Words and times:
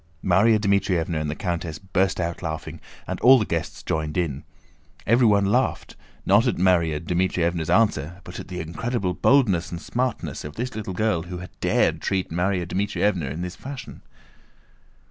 Márya 0.25 0.57
Dmítrievna 0.57 1.21
and 1.21 1.29
the 1.29 1.35
countess 1.35 1.77
burst 1.77 2.19
out 2.19 2.41
laughing, 2.41 2.81
and 3.05 3.19
all 3.21 3.37
the 3.37 3.45
guests 3.45 3.83
joined 3.83 4.17
in. 4.17 4.43
Everyone 5.05 5.45
laughed, 5.45 5.95
not 6.25 6.47
at 6.47 6.55
Márya 6.55 6.99
Dmítrievna's 6.99 7.69
answer 7.69 8.19
but 8.23 8.39
at 8.39 8.47
the 8.47 8.59
incredible 8.61 9.13
boldness 9.13 9.69
and 9.71 9.79
smartness 9.79 10.43
of 10.43 10.55
this 10.55 10.75
little 10.75 10.95
girl 10.95 11.21
who 11.21 11.37
had 11.37 11.51
dared 11.59 12.01
to 12.01 12.07
treat 12.07 12.31
Márya 12.31 12.65
Dmítrievna 12.67 13.29
in 13.29 13.43
this 13.43 13.55
fashion. 13.55 14.01